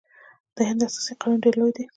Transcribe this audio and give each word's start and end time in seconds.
د 0.55 0.57
هند 0.69 0.79
اساسي 0.87 1.13
قانون 1.21 1.39
ډیر 1.45 1.55
لوی 1.59 1.71
دی. 1.77 1.85